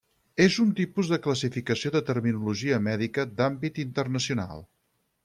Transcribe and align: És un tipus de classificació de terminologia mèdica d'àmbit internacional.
És 0.43 0.55
un 0.61 0.71
tipus 0.79 1.11
de 1.11 1.19
classificació 1.27 1.91
de 1.97 2.01
terminologia 2.07 2.79
mèdica 2.87 3.27
d'àmbit 3.43 3.79
internacional. 3.85 4.65